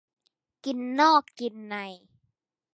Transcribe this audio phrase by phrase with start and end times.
[0.65, 1.75] กินนอกกินใน